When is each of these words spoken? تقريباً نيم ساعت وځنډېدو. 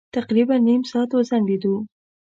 تقريباً 0.15 0.55
نيم 0.67 0.81
ساعت 0.91 1.09
وځنډېدو. 1.13 1.75